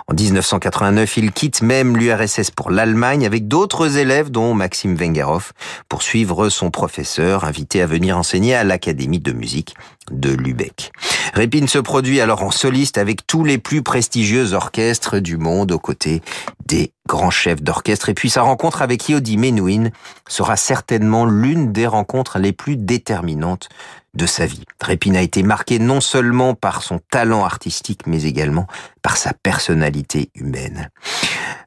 En 0.07 0.15
1989, 0.15 1.17
il 1.17 1.33
quitte 1.33 1.63
même 1.63 1.97
l'URSS 1.97 2.51
pour 2.51 2.71
l'Allemagne 2.71 3.25
avec 3.25 3.49
d'autres 3.49 3.97
élèves 3.97 4.31
dont 4.31 4.55
Maxime 4.55 4.95
Vengerov 4.95 5.53
pour 5.89 6.03
suivre 6.03 6.49
son 6.49 6.71
professeur 6.71 7.45
invité 7.45 7.81
à 7.81 7.87
venir 7.87 8.19
enseigner 8.19 8.55
à 8.55 8.65
l'Académie 8.65 9.21
de 9.21 9.33
musique 9.33 9.75
de 10.11 10.31
Lübeck. 10.31 10.93
Repin 11.35 11.67
se 11.67 11.79
produit 11.79 12.21
alors 12.21 12.43
en 12.43 12.51
soliste 12.51 12.99
avec 12.99 13.27
tous 13.27 13.45
les 13.45 13.59
plus 13.59 13.83
prestigieux 13.83 14.53
orchestres 14.53 15.19
du 15.19 15.39
monde 15.39 15.73
aux 15.73 15.79
côtés 15.79 16.23
des 16.67 16.93
grands 17.09 17.31
chefs 17.31 17.63
d'orchestre. 17.63 18.11
Et 18.11 18.15
puis 18.15 18.31
sa 18.31 18.43
rencontre 18.43 18.83
avec 18.83 19.09
Yodi 19.09 19.37
Menuhin 19.37 19.91
sera 20.29 20.57
certainement 20.57 21.25
l'une 21.25 21.73
des 21.73 21.87
rencontres 21.87 22.39
les 22.39 22.53
plus 22.53 22.77
déterminantes 22.77 23.69
de 24.15 24.27
sa 24.27 24.47
vie. 24.47 24.65
Repin 24.83 25.15
a 25.15 25.21
été 25.21 25.43
marqué 25.43 25.79
non 25.79 26.01
seulement 26.01 26.55
par 26.55 26.83
son 26.83 27.01
talent 27.11 27.45
artistique, 27.45 28.07
mais 28.07 28.25
également 28.25 28.67
par 29.03 29.17
sa 29.17 29.33
personnalité 29.33 30.31
humaine. 30.35 30.91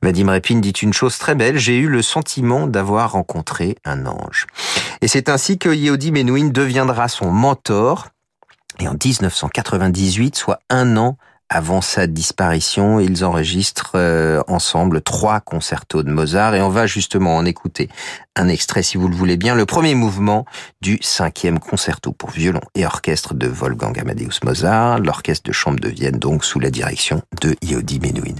Vadim 0.01 0.31
Repin 0.31 0.59
dit 0.59 0.71
une 0.71 0.93
chose 0.93 1.17
très 1.17 1.35
belle, 1.35 1.57
j'ai 1.57 1.77
eu 1.77 1.87
le 1.87 2.01
sentiment 2.01 2.67
d'avoir 2.67 3.13
rencontré 3.13 3.75
un 3.85 4.05
ange. 4.05 4.47
Et 5.01 5.07
c'est 5.07 5.29
ainsi 5.29 5.57
que 5.57 5.69
Yodi 5.69 6.11
Menuhin 6.11 6.49
deviendra 6.49 7.07
son 7.07 7.31
mentor, 7.31 8.07
et 8.79 8.87
en 8.87 8.93
1998, 8.93 10.35
soit 10.35 10.59
un 10.69 10.97
an 10.97 11.17
avant 11.49 11.81
sa 11.81 12.07
disparition, 12.07 12.99
ils 12.99 13.23
enregistrent 13.23 13.93
euh, 13.95 14.41
ensemble 14.47 15.01
trois 15.01 15.39
concertos 15.39 16.03
de 16.03 16.11
Mozart 16.11 16.55
et 16.55 16.61
on 16.61 16.69
va 16.69 16.87
justement 16.87 17.35
en 17.37 17.45
écouter 17.45 17.89
un 18.35 18.49
extrait 18.49 18.83
si 18.83 18.97
vous 18.97 19.07
le 19.07 19.15
voulez 19.15 19.37
bien, 19.37 19.55
le 19.55 19.65
premier 19.65 19.95
mouvement 19.95 20.45
du 20.81 20.99
cinquième 21.01 21.59
concerto 21.59 22.11
pour 22.11 22.31
violon 22.31 22.61
et 22.75 22.85
orchestre 22.85 23.33
de 23.33 23.47
Wolfgang 23.47 23.97
Amadeus 23.97 24.39
Mozart, 24.43 24.99
l'orchestre 24.99 25.47
de 25.47 25.53
chambre 25.53 25.79
de 25.79 25.89
Vienne 25.89 26.19
donc 26.19 26.43
sous 26.43 26.59
la 26.59 26.69
direction 26.69 27.21
de 27.41 27.55
Yodi 27.61 27.99
Menuhin. 27.99 28.35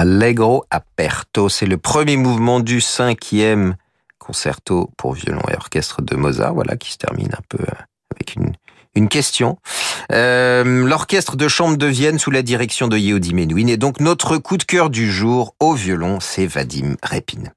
Allegro 0.00 0.64
aperto, 0.70 1.50
c'est 1.50 1.66
le 1.66 1.76
premier 1.76 2.16
mouvement 2.16 2.60
du 2.60 2.80
cinquième 2.80 3.76
concerto 4.18 4.90
pour 4.96 5.12
violon 5.12 5.42
et 5.50 5.54
orchestre 5.54 6.00
de 6.00 6.16
Mozart, 6.16 6.54
voilà, 6.54 6.78
qui 6.78 6.92
se 6.92 6.96
termine 6.96 7.28
un 7.34 7.42
peu 7.50 7.62
euh, 7.62 7.82
avec 8.14 8.34
une, 8.34 9.08
question. 9.08 9.58
Euh, 10.10 10.86
L'orchestre 10.86 11.36
de 11.36 11.48
chambre 11.48 11.76
de 11.76 11.84
Vienne 11.84 12.18
sous 12.18 12.30
la 12.30 12.40
direction 12.40 12.88
de 12.88 12.96
Yehudi 12.96 13.34
Menuhin 13.34 13.66
est 13.66 13.76
donc 13.76 14.00
notre 14.00 14.38
coup 14.38 14.56
de 14.56 14.64
cœur 14.64 14.88
du 14.88 15.12
jour 15.12 15.54
au 15.60 15.74
violon, 15.74 16.18
c'est 16.18 16.46
Vadim 16.46 16.96
Repin. 17.02 17.50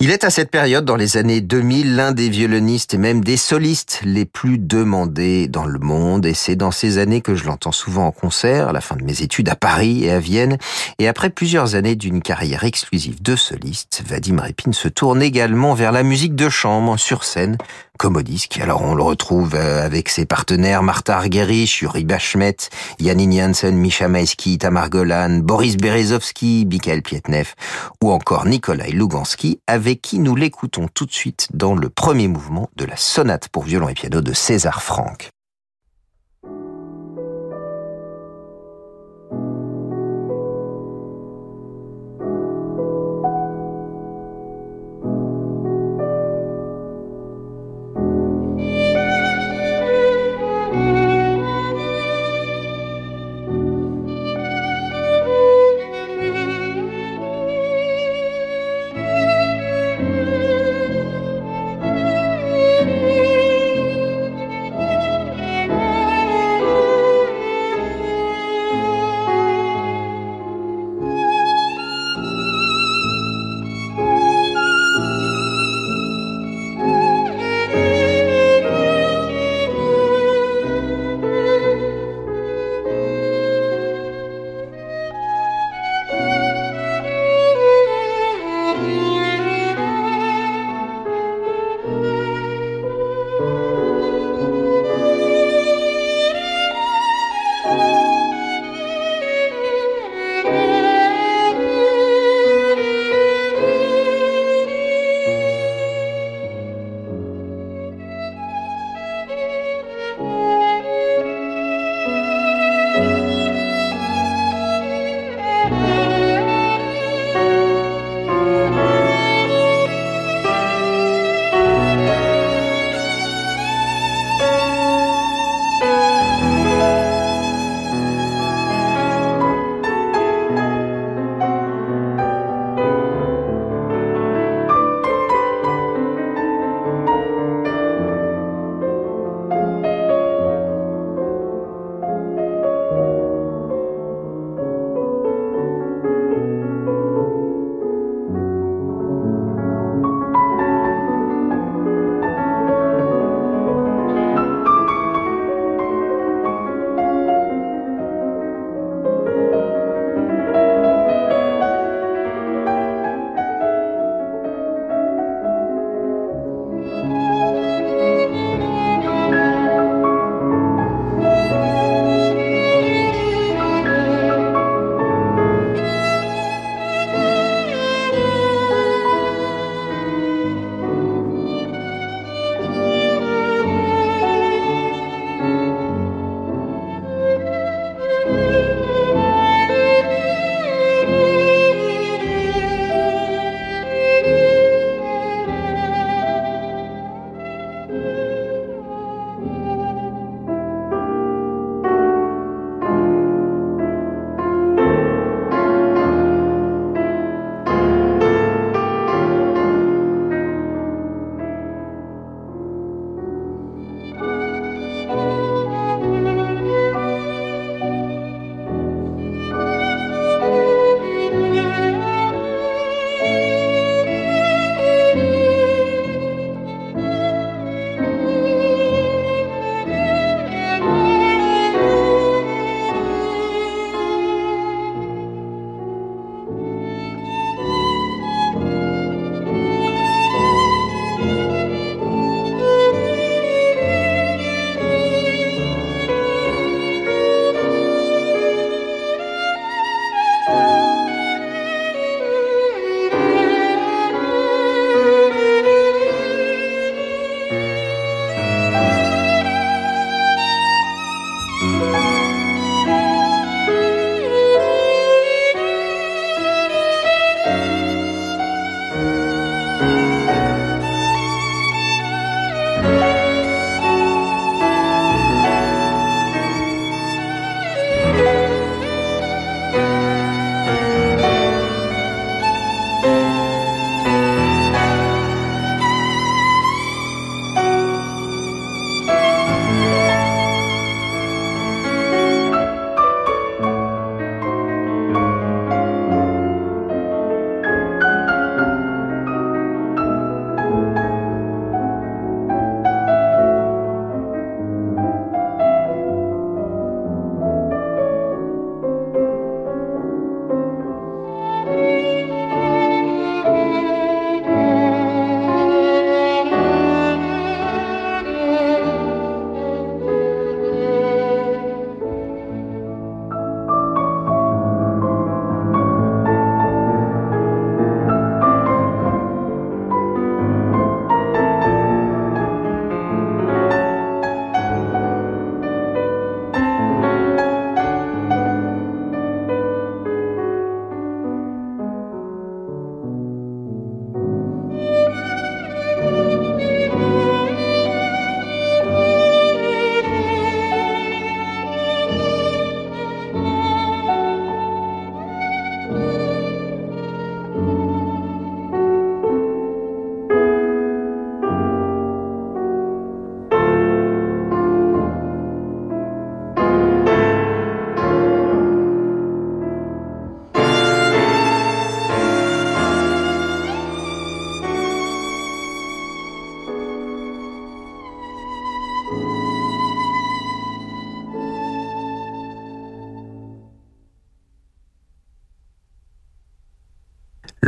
Il 0.00 0.12
est 0.12 0.22
à 0.22 0.30
cette 0.30 0.52
période, 0.52 0.84
dans 0.84 0.94
les 0.94 1.16
années 1.16 1.40
2000, 1.40 1.96
l'un 1.96 2.12
des 2.12 2.28
violonistes 2.28 2.94
et 2.94 2.98
même 2.98 3.24
des 3.24 3.36
solistes 3.36 4.00
les 4.04 4.24
plus 4.24 4.56
demandés 4.56 5.48
dans 5.48 5.64
le 5.64 5.80
monde. 5.80 6.24
Et 6.24 6.34
c'est 6.34 6.54
dans 6.54 6.70
ces 6.70 6.98
années 6.98 7.20
que 7.20 7.34
je 7.34 7.44
l'entends 7.44 7.72
souvent 7.72 8.06
en 8.06 8.12
concert, 8.12 8.68
à 8.68 8.72
la 8.72 8.80
fin 8.80 8.94
de 8.94 9.02
mes 9.02 9.22
études 9.22 9.48
à 9.48 9.56
Paris 9.56 10.04
et 10.04 10.12
à 10.12 10.20
Vienne. 10.20 10.56
Et 11.00 11.08
après 11.08 11.30
plusieurs 11.30 11.74
années 11.74 11.96
d'une 11.96 12.22
carrière 12.22 12.62
exclusive 12.62 13.20
de 13.20 13.34
soliste, 13.34 14.04
Vadim 14.06 14.40
Repin 14.40 14.70
se 14.70 14.86
tourne 14.86 15.20
également 15.20 15.74
vers 15.74 15.90
la 15.90 16.04
musique 16.04 16.36
de 16.36 16.48
chambre 16.48 16.96
sur 16.96 17.24
scène, 17.24 17.58
comme 17.98 18.16
au 18.16 18.22
disque. 18.22 18.60
Alors 18.62 18.82
on 18.82 18.94
le 18.94 19.02
retrouve 19.02 19.56
euh, 19.56 19.84
avec 19.84 20.08
ses 20.08 20.24
partenaires 20.24 20.84
Martha 20.84 21.16
Argerich, 21.16 21.80
Yuri 21.82 22.04
Bachmet, 22.04 22.56
Yanin 23.00 23.32
Janssen, 23.32 23.76
Misha 23.76 24.06
Maïski, 24.06 24.56
Tamar 24.56 24.88
Golan, 24.88 25.40
Boris 25.42 25.76
Berezovski, 25.76 26.66
Mikhail 26.70 27.02
Pietnev 27.02 27.54
ou 28.02 28.12
encore 28.12 28.46
Nikolai 28.46 28.92
Lugansky 28.92 29.58
qui 29.96 30.18
nous 30.18 30.36
l'écoutons 30.36 30.88
tout 30.92 31.06
de 31.06 31.12
suite 31.12 31.48
dans 31.54 31.74
le 31.74 31.88
premier 31.88 32.28
mouvement 32.28 32.68
de 32.76 32.84
la 32.84 32.96
sonate 32.96 33.48
pour 33.48 33.64
violon 33.64 33.88
et 33.88 33.94
piano 33.94 34.20
de 34.20 34.32
César 34.32 34.82
Franck. 34.82 35.30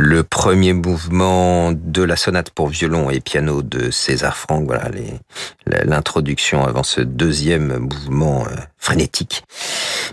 Le 0.01 0.23
premier 0.23 0.73
mouvement 0.73 1.71
de 1.73 2.01
la 2.01 2.15
sonate 2.15 2.49
pour 2.49 2.69
violon 2.69 3.11
et 3.11 3.19
piano 3.19 3.61
de 3.61 3.91
César 3.91 4.35
Franck. 4.35 4.65
Voilà 4.65 4.89
l'introduction 5.85 6.65
avant 6.65 6.81
ce 6.81 7.01
deuxième 7.01 7.77
mouvement 7.77 8.43
euh, 8.47 8.55
frénétique. 8.79 9.43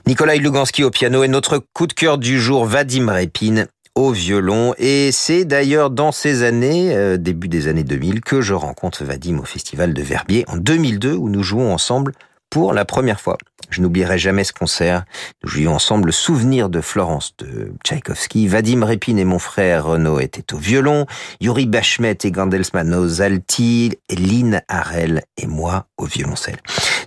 Nikolai 0.07 0.39
Lugansky 0.39 0.85
au 0.85 0.91
piano 0.91 1.25
et 1.25 1.29
notre 1.29 1.59
coup 1.73 1.87
de 1.87 1.95
cœur 1.95 2.19
du 2.19 2.39
jour, 2.39 2.67
Vadim 2.67 3.11
Repin 3.11 3.65
au 3.95 4.13
violon. 4.13 4.75
Et 4.77 5.11
c'est 5.11 5.47
d'ailleurs 5.47 5.89
dans 5.89 6.13
ces 6.13 6.43
années, 6.43 6.95
euh, 6.95 7.17
début 7.17 7.49
des 7.49 7.67
années 7.67 7.83
2000, 7.83 8.21
que 8.21 8.43
je 8.43 8.53
rencontre 8.53 9.05
Vadim 9.05 9.39
au 9.39 9.45
Festival 9.45 9.95
de 9.95 10.03
Verbier 10.03 10.45
en 10.49 10.59
2002 10.59 11.15
où 11.15 11.31
nous 11.31 11.43
jouons 11.43 11.73
ensemble 11.73 12.13
pour 12.51 12.73
la 12.73 12.85
première 12.85 13.21
fois. 13.21 13.39
Je 13.71 13.83
n'oublierai 13.83 14.19
jamais 14.19 14.45
ce 14.45 14.53
concert. 14.53 15.05
Nous 15.43 15.51
jouions 15.51 15.75
ensemble 15.75 16.07
le 16.07 16.13
souvenir 16.13 16.69
de 16.71 16.81
Florence 16.81 17.35
de 17.39 17.73
Tchaïkovski. 17.85 18.47
Vadim 18.47 18.85
Repin 18.85 19.17
et 19.17 19.25
mon 19.25 19.39
frère 19.39 19.85
Renaud 19.85 20.21
étaient 20.21 20.55
au 20.55 20.59
violon. 20.59 21.07
Yuri 21.41 21.67
Bachmet 21.67 22.17
et 22.25 22.31
Gandelsman 22.31 22.95
aux 22.95 23.21
alti. 23.21 23.99
Lynn 24.11 24.63
Harel 24.69 25.23
et 25.37 25.47
moi 25.47 25.87
au 25.99 26.07
violoncelle. 26.07 26.59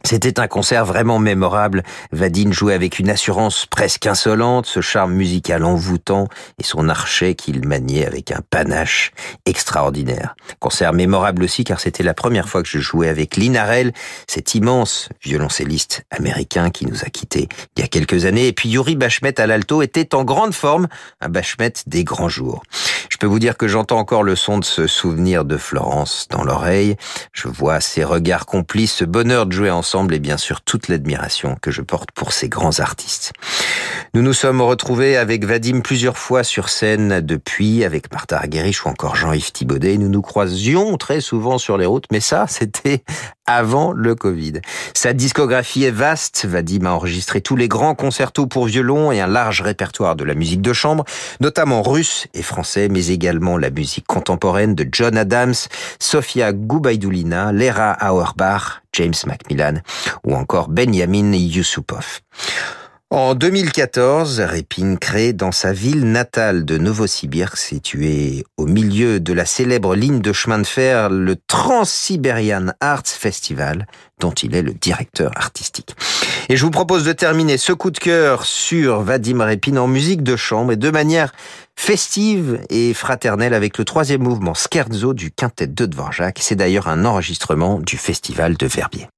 C'était 0.04 0.40
un 0.40 0.48
concert 0.48 0.86
vraiment 0.86 1.20
mémorable. 1.20 1.84
Vadim 2.12 2.52
jouait 2.52 2.74
avec 2.74 3.00
une 3.00 3.10
assurance 3.10 3.66
presque 3.66 4.08
insolente, 4.08 4.66
ce 4.66 4.82
charme 4.82 5.14
musical 5.14 5.64
envoûtant 5.64 6.28
et 6.60 6.64
son 6.64 6.90
archet 6.90 7.36
qu'il 7.36 7.68
maniait 7.68 8.06
avec 8.06 8.32
un 8.32 8.42
panache 8.50 9.12
extraordinaire. 9.46 10.36
Concert 10.60 10.94
mémorable 10.94 11.44
aussi 11.44 11.64
car 11.64 11.80
c'était 11.80 12.04
la 12.04 12.14
première 12.14 12.50
fois 12.50 12.64
que 12.64 12.70
je 12.70 12.80
jouais 12.80 13.10
avec 13.10 13.38
Lynn 13.38 13.56
Harel, 13.56 13.94
cet 14.28 14.56
immense 14.56 15.10
violoncelliste 15.22 16.04
américain 16.10 16.72
qui 16.72 16.86
nous 16.88 17.04
a 17.04 17.10
quittés 17.10 17.48
il 17.78 17.82
y 17.82 17.84
a 17.84 17.88
quelques 17.88 18.26
années. 18.26 18.48
Et 18.48 18.54
puis 18.54 18.70
Yuri 18.70 18.96
Bachmet 18.96 19.40
à 19.40 19.46
l'alto 19.46 19.82
était 19.82 20.16
en 20.16 20.24
grande 20.24 20.54
forme, 20.54 20.88
un 21.22 21.30
Bachmet 21.30 21.74
des 21.86 22.04
grands 22.04 22.30
jours. 22.30 22.64
Je 23.10 23.18
peux 23.18 23.28
vous 23.28 23.40
dire 23.40 23.56
que 23.56 23.68
j'entends 23.68 24.00
encore 24.00 24.24
le 24.24 24.36
son 24.36 24.58
de 24.58 24.66
ce 24.66 24.88
souvenir 24.88 25.46
de 25.46 25.58
Florence 25.58 26.28
dans 26.30 26.44
l'oreille. 26.44 26.96
Je 27.34 27.48
vois 27.48 27.82
ses 27.82 28.04
regards 28.04 28.46
complices, 28.46 28.94
ce 28.94 29.06
bonheur 29.06 29.46
de 29.46 29.52
jouer 29.52 29.70
ensemble 29.70 29.91
et 30.12 30.20
bien 30.20 30.38
sûr 30.38 30.62
toute 30.62 30.88
l'admiration 30.88 31.58
que 31.62 31.70
je 31.70 31.82
porte 31.82 32.12
pour 32.12 32.32
ces 32.32 32.48
grands 32.48 32.80
artistes. 32.80 33.34
Nous 34.14 34.22
nous 34.22 34.34
sommes 34.34 34.62
retrouvés 34.62 35.18
avec 35.18 35.44
Vadim 35.44 35.82
plusieurs 35.82 36.18
fois 36.18 36.44
sur 36.44 36.70
scène 36.70 37.20
depuis, 37.20 37.84
avec 37.84 38.12
Martha 38.12 38.38
Argerich 38.38 38.86
ou 38.86 38.90
encore 38.90 39.18
Jean-Yves 39.18 39.52
Thibaudet. 39.52 39.98
Nous 39.98 40.08
nous 40.08 40.22
croisions 40.22 40.96
très 40.98 41.20
souvent 41.20 41.58
sur 41.58 41.78
les 41.78 41.86
routes, 41.86 42.06
mais 42.12 42.22
ça, 42.22 42.46
c'était 42.50 43.04
avant 43.46 43.92
le 43.92 44.16
Covid. 44.16 44.62
Sa 44.94 45.12
discographie 45.12 45.84
est 45.84 45.92
vaste. 45.92 46.46
Vadim 46.46 46.86
a 46.86 46.92
enregistré 46.92 47.42
tous 47.42 47.58
les 47.58 47.68
grands 47.68 47.96
concertos 47.96 48.48
pour 48.48 48.66
violon 48.66 49.12
et 49.12 49.20
un 49.20 49.28
large 49.28 49.62
répertoire 49.62 50.16
de 50.16 50.24
la 50.24 50.36
musique 50.36 50.62
de 50.62 50.74
chambre, 50.74 51.04
notamment 51.42 51.82
russe 51.82 52.28
et 52.34 52.44
français, 52.44 52.88
mais 52.90 53.08
également 53.08 53.58
la 53.58 53.70
musique 53.70 54.08
contemporaine 54.08 54.74
de 54.74 54.88
John 54.90 55.18
Adams, 55.18 55.56
Sofia 56.00 56.54
Goubaïdoulina, 56.54 57.52
Lera 57.52 57.98
Auerbach, 58.02 58.82
James 58.94 59.16
Macmillan 59.26 59.82
ou 60.24 60.36
encore 60.36 60.68
Benjamin 60.68 61.34
Yusupov. 61.34 62.22
En 63.14 63.36
2014, 63.36 64.40
Repin 64.40 64.96
crée 64.96 65.34
dans 65.34 65.52
sa 65.52 65.74
ville 65.74 66.10
natale 66.10 66.64
de 66.64 66.78
Novosibirsk, 66.78 67.58
située 67.58 68.46
au 68.56 68.66
milieu 68.66 69.20
de 69.20 69.34
la 69.34 69.44
célèbre 69.46 69.98
ligne 69.98 70.22
de 70.22 70.32
chemin 70.32 70.60
de 70.60 70.66
fer, 70.66 71.10
le 71.10 71.36
Trans-Siberian 71.36 72.68
Arts 72.80 73.08
Festival, 73.08 73.86
dont 74.22 74.32
il 74.32 74.56
est 74.56 74.62
le 74.62 74.72
directeur 74.72 75.34
artistique. 75.36 75.94
Et 76.48 76.56
je 76.56 76.64
vous 76.64 76.72
propose 76.72 77.04
de 77.04 77.12
terminer 77.12 77.58
ce 77.58 77.74
coup 77.74 77.92
de 77.92 78.00
cœur 78.00 78.46
sur 78.46 79.02
Vadim 79.02 79.46
Repin 79.46 79.76
en 79.76 79.88
musique 79.88 80.24
de 80.24 80.38
chambre 80.38 80.72
et 80.72 80.78
de 80.78 80.90
manière 80.90 81.34
festive 81.76 82.62
et 82.70 82.94
fraternelle 82.94 83.54
avec 83.54 83.78
le 83.78 83.84
troisième 83.84 84.22
mouvement 84.22 84.54
Scherzo 84.54 85.14
du 85.14 85.32
quintet 85.32 85.68
de 85.68 85.86
Dvorak. 85.86 86.40
C'est 86.40 86.56
d'ailleurs 86.56 86.88
un 86.88 87.04
enregistrement 87.04 87.82
du 87.82 87.98
festival 87.98 88.56
de 88.56 88.68
Verbier. 88.68 89.10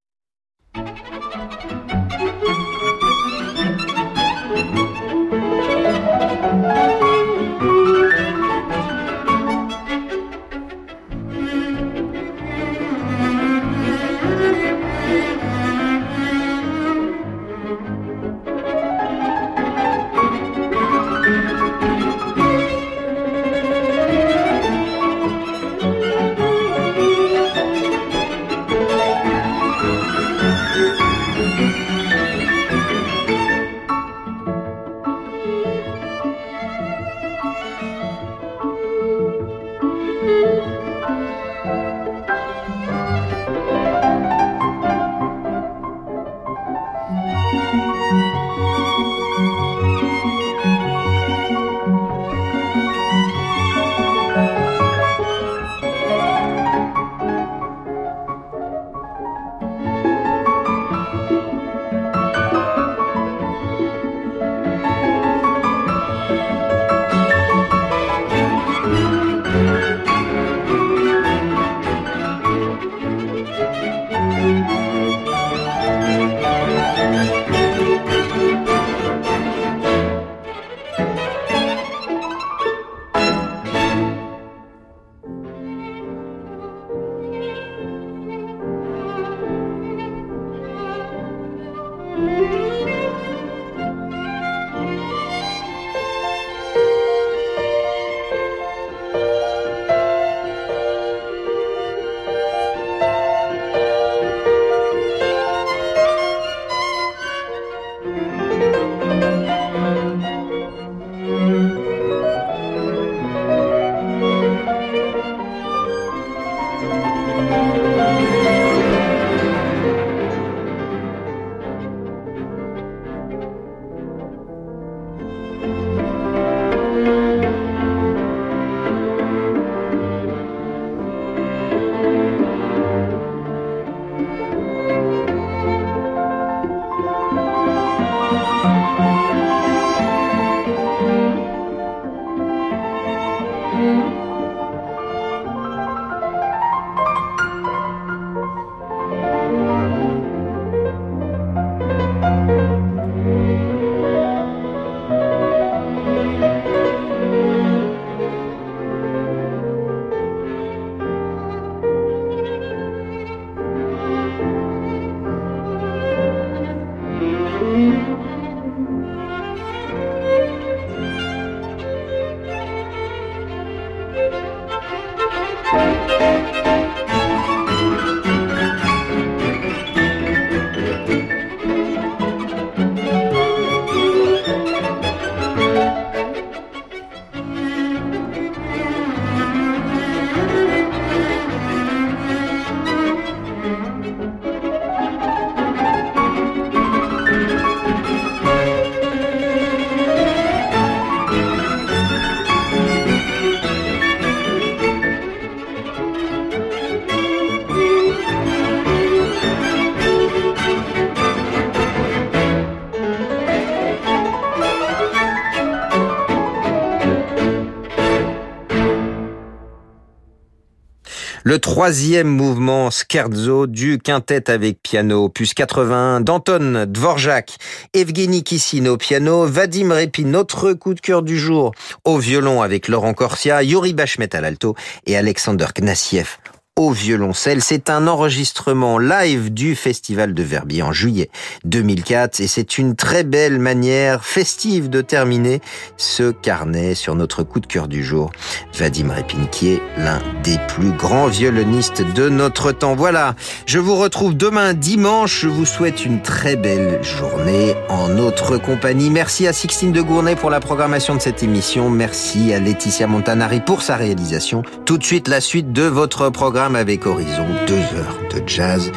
Le 221.53 221.59
troisième 221.59 222.29
mouvement 222.29 222.89
Scherzo 222.89 223.67
du 223.67 223.99
quintet 223.99 224.49
avec 224.49 224.81
piano, 224.81 225.25
opus 225.25 225.53
81 225.53 226.21
d'Anton 226.21 226.87
Dvorak, 226.87 227.57
Evgeny 227.93 228.43
Kissin 228.43 228.87
au 228.87 228.97
piano, 228.97 229.45
Vadim 229.45 229.93
Repin, 229.93 230.23
notre 230.25 230.73
coup 230.73 230.95
de 230.95 230.99
cœur 230.99 231.21
du 231.21 231.37
jour, 231.37 231.71
au 232.05 232.17
violon 232.17 232.63
avec 232.63 232.87
Laurent 232.87 233.13
Corsia, 233.13 233.61
Yuri 233.61 233.93
Bachmet 233.93 234.35
à 234.35 234.41
l'alto 234.41 234.75
et 235.05 235.15
Alexander 235.15 235.67
Knassiev 235.75 236.39
au 236.75 236.89
violoncelle. 236.89 237.61
C'est 237.61 237.91
un 237.91 238.07
enregistrement 238.07 238.97
live 238.97 239.53
du 239.53 239.75
Festival 239.75 240.33
de 240.33 240.41
Verbier 240.41 240.81
en 240.81 240.91
juillet 240.91 241.29
2004 241.65 242.39
et 242.39 242.47
c'est 242.47 242.79
une 242.79 242.95
très 242.95 243.23
belle 243.23 243.59
manière 243.59 244.25
festive 244.25 244.89
de 244.89 245.01
terminer 245.01 245.61
ce 245.97 246.31
carnet 246.31 246.95
sur 246.95 247.13
notre 247.13 247.43
coup 247.43 247.59
de 247.59 247.67
cœur 247.67 247.87
du 247.87 248.03
jour. 248.03 248.31
Vadim 248.73 249.13
Repin 249.13 249.45
qui 249.51 249.69
est 249.69 249.81
l'un 249.97 250.19
des 250.43 250.57
plus 250.67 250.91
grands 250.91 251.27
violonistes 251.27 252.01
de 252.15 252.27
notre 252.29 252.71
temps. 252.71 252.95
Voilà, 252.95 253.35
je 253.67 253.77
vous 253.77 253.95
retrouve 253.95 254.35
demain 254.35 254.73
dimanche. 254.73 255.41
Je 255.41 255.49
vous 255.49 255.65
souhaite 255.65 256.05
une 256.05 256.23
très 256.23 256.55
belle 256.55 257.03
journée 257.03 257.75
en 257.89 258.07
notre 258.07 258.57
compagnie. 258.57 259.11
Merci 259.11 259.45
à 259.45 259.53
Sixtine 259.53 259.91
de 259.91 260.01
Gournay 260.01 260.35
pour 260.35 260.49
la 260.49 260.59
programmation 260.59 261.13
de 261.13 261.21
cette 261.21 261.43
émission. 261.43 261.91
Merci 261.91 262.51
à 262.51 262.59
Laetitia 262.59 263.05
Montanari 263.05 263.59
pour 263.59 263.83
sa 263.83 263.95
réalisation. 263.95 264.63
Tout 264.85 264.97
de 264.97 265.03
suite 265.03 265.27
la 265.27 265.39
suite 265.39 265.71
de 265.71 265.83
votre 265.83 266.29
avec 266.71 267.05
Horizon, 267.05 267.45
deux 267.67 267.75
heures 267.75 268.17
de 268.33 268.41
jazz. 268.47 268.91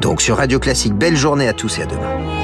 Donc 0.00 0.22
sur 0.22 0.38
Radio 0.38 0.58
Classique, 0.58 0.94
belle 0.94 1.16
journée 1.16 1.48
à 1.48 1.52
tous 1.52 1.78
et 1.78 1.82
à 1.82 1.86
demain. 1.86 2.39